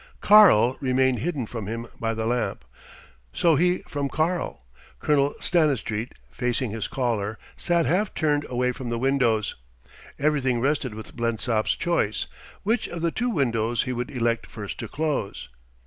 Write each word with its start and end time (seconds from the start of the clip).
"Karl" 0.19 0.77
remained 0.81 1.19
hidden 1.19 1.45
from 1.45 1.67
him 1.67 1.85
by 1.99 2.15
the 2.15 2.25
lamp, 2.25 2.65
so 3.33 3.55
he 3.55 3.83
from 3.87 4.09
"Karl." 4.09 4.65
Colonel 4.99 5.35
Stanistreet, 5.39 6.13
facing 6.31 6.71
his 6.71 6.87
caller, 6.87 7.37
sat 7.55 7.85
half 7.85 8.11
turned 8.15 8.43
away 8.49 8.71
from 8.71 8.89
the 8.89 8.97
windows. 8.97 9.53
Everything 10.17 10.59
rested 10.59 10.95
with 10.95 11.15
Blensop's 11.15 11.75
choice, 11.75 12.25
which 12.63 12.87
of 12.87 13.03
the 13.03 13.11
two 13.11 13.29
windows 13.29 13.83
he 13.83 13.93
would 13.93 14.09
elect 14.09 14.47
first 14.47 14.79
to 14.79 14.87
close. 14.87 15.49